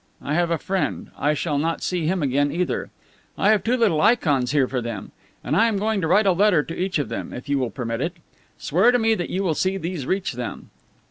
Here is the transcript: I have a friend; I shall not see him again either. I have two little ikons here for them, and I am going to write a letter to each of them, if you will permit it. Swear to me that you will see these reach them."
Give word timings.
I 0.23 0.33
have 0.33 0.49
a 0.49 0.57
friend; 0.57 1.11
I 1.15 1.35
shall 1.35 1.59
not 1.59 1.83
see 1.83 2.07
him 2.07 2.23
again 2.23 2.51
either. 2.51 2.89
I 3.37 3.51
have 3.51 3.63
two 3.63 3.77
little 3.77 4.01
ikons 4.01 4.49
here 4.51 4.67
for 4.67 4.81
them, 4.81 5.11
and 5.43 5.55
I 5.55 5.67
am 5.67 5.77
going 5.77 6.01
to 6.01 6.07
write 6.07 6.25
a 6.25 6.31
letter 6.31 6.63
to 6.63 6.75
each 6.75 6.97
of 6.97 7.07
them, 7.09 7.31
if 7.33 7.47
you 7.47 7.59
will 7.59 7.69
permit 7.69 8.01
it. 8.01 8.13
Swear 8.57 8.91
to 8.91 8.97
me 8.97 9.13
that 9.13 9.29
you 9.29 9.43
will 9.43 9.53
see 9.53 9.77
these 9.77 10.07
reach 10.07 10.33
them." 10.33 10.71